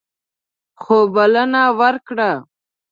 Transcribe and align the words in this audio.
خو 0.81 0.97
بلنه 1.13 1.61
ورکړه. 1.79 2.31